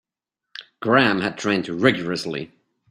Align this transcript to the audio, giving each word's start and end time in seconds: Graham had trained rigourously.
Graham 0.81 1.21
had 1.21 1.37
trained 1.37 1.67
rigourously. 1.69 2.51